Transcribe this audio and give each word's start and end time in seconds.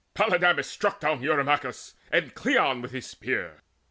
Polydamas 0.15 0.65
struck 0.67 0.99
down 0.99 1.21
Eurymachus 1.21 1.93
And 2.11 2.33
Cleon 2.33 2.81
with 2.81 2.89
his 2.89 3.05
spear. 3.05 3.61